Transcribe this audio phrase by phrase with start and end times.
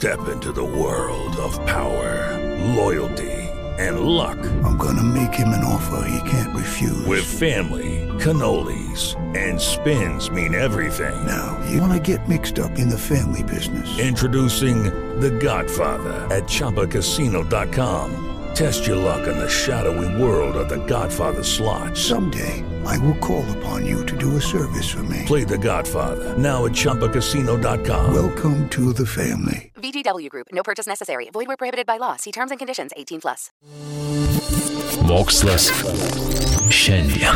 [0.00, 2.38] Step into the world of power,
[2.74, 3.36] loyalty,
[3.78, 4.38] and luck.
[4.64, 7.04] I'm gonna make him an offer he can't refuse.
[7.04, 11.12] With family, cannolis, and spins mean everything.
[11.26, 13.98] Now, you wanna get mixed up in the family business.
[13.98, 14.84] Introducing
[15.20, 18.28] The Godfather at ChumbaCasino.com.
[18.54, 21.94] Test your luck in the shadowy world of The Godfather slot.
[21.94, 25.24] Someday, I will call upon you to do a service for me.
[25.26, 28.14] Play The Godfather now at ChumbaCasino.com.
[28.14, 29.69] Welcome to the family.
[29.90, 30.46] VGW Group.
[30.52, 31.28] No purchase necessary.
[31.32, 32.16] Void where prohibited by law.
[32.16, 32.92] See terms and conditions.
[32.96, 33.50] 18 plus.
[35.02, 35.70] Mokslas
[36.70, 37.34] šiandien.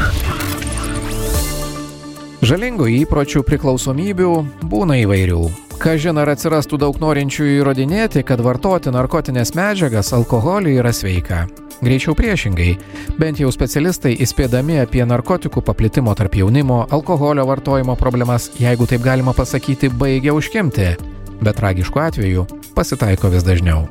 [2.44, 4.30] Žalingų įpročių priklausomybių
[4.68, 5.40] būna įvairių.
[5.80, 11.46] Kažin ar atsirastų daug norinčių įrodinėti, kad vartoti narkotinės medžiagas, alkoholį yra sveika.
[11.84, 12.76] Greičiau priešingai,
[13.18, 19.34] bent jau specialistai įspėdami apie narkotikų paplitimo tarp jaunimo, alkoholio vartojimo problemas, jeigu taip galima
[19.34, 21.13] pasakyti, baigia užkimti.
[21.42, 23.86] Bet tragiškų atvejų pasitaiko vis dažniau.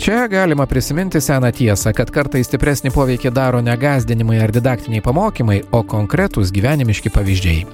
[0.00, 5.60] Čia galima prisiminti seną tiesą, kad kartais stipresnį poveikį daro ne gazdinimai ar didaktiniai pamokymai,
[5.76, 7.66] o konkretūs gyvenimiški pavyzdžiai.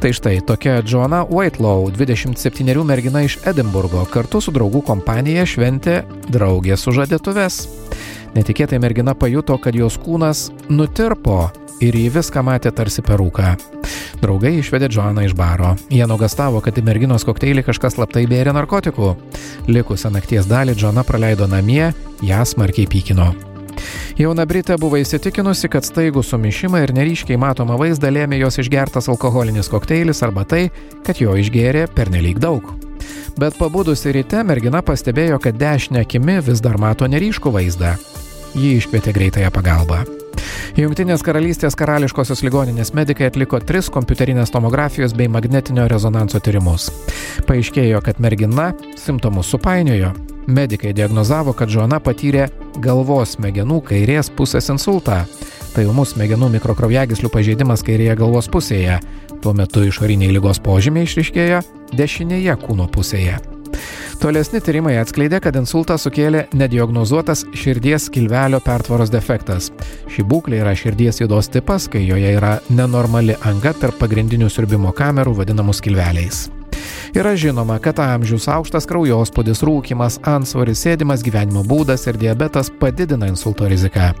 [0.00, 6.00] Tai štai tokia Joanna Whitelaw, 27 mergina iš Edinburgo, kartu su draugų kompanija šventė
[6.32, 7.66] draugės sužadėtuves.
[8.32, 11.50] Netikėtai mergina pajuto, kad jos kūnas nutirpo
[11.84, 13.56] ir jį viską matė tarsi perūką.
[14.20, 15.74] Draugai išvedė Joaną iš baro.
[15.88, 19.14] Jie nuogastavo, kad į merginos kokteilį kažkas slaptai bėrė narkotikų.
[19.72, 23.30] Likusią nakties dalį Joana praleido namie, ją smarkiai pykino.
[24.20, 29.72] Jauna Britė buvo įsitikinusi, kad staigų sumišimą ir neryškiai matomą vaizdą lėmė jos išgertas alkoholinis
[29.72, 30.66] kokteilis arba tai,
[31.06, 32.74] kad jo išgėrė pernelyg daug.
[33.40, 37.96] Bet pabudusi ryte mergina pastebėjo, kad dešinė akimi vis dar mato neryškų vaizdą.
[38.52, 40.19] Ji iškvietė greitąją pagalbą.
[40.78, 46.90] Junktinės karalystės karališkosios ligoninės medikai atliko tris kompiuterinės tomografijos bei magnetinio rezonanso tyrimus.
[47.48, 50.12] Paaiškėjo, kad mergina simptomus supainiojo.
[50.50, 52.48] Medikai diagnozavo, kad Žuana patyrė
[52.82, 55.24] galvos smegenų kairės pusės insultą.
[55.74, 59.02] Tai ūmus smegenų mikrokraujagyslių pažeidimas kairėje galvos pusėje.
[59.42, 61.64] Tuo metu išoriniai lygos požymiai išriškėjo
[61.98, 63.40] dešinėje kūno pusėje.
[64.20, 69.70] Tolesni tyrimai atskleidė, kad insultą sukėlė nediagnozuotas širdies kilvelio pertvaros defektas.
[70.12, 75.38] Ši būklė yra širdies įdos tipas, kai joje yra nenormali anga tarp pagrindinių siurbimo kamerų
[75.40, 76.50] vadinamų skilveliais.
[77.16, 83.66] Yra žinoma, kad amžius, aukštas kraujospūdis, rūkimas, ansvaris, sėdimas gyvenimo būdas ir diabetas padidina insulto
[83.72, 84.12] riziką.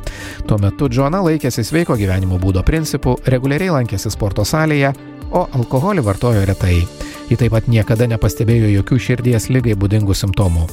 [0.48, 4.94] Tuo metu Džona laikėsi sveiko gyvenimo būdo principų, reguliariai lankėsi sporto salėje,
[5.30, 6.82] o alkoholį vartojo retai.
[7.30, 10.66] Ji taip pat niekada nepastebėjo jokių širdies lygai būdingų simptomų.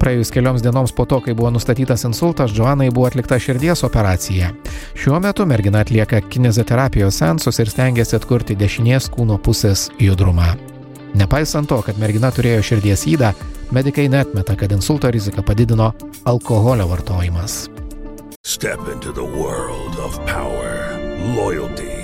[0.00, 4.50] Praėjus kelioms dienoms po to, kai buvo nustatytas insultas, Joanai buvo atlikta širdies operacija.
[4.98, 10.54] Šiuo metu mergina atlieka kineziterapijos sensus ir stengiasi atkurti dešinės kūno pusės judrumą.
[11.14, 13.30] Nepaisant to, kad mergina turėjo širdies įdą,
[13.74, 15.92] medikai netmeta, kad insulto riziką padidino
[16.26, 17.68] alkoholio vartojimas.
[18.44, 20.98] Step into the world of power,
[21.36, 22.03] loyalty,